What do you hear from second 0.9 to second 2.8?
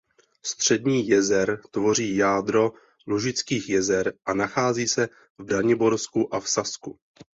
jezer tvoří jádro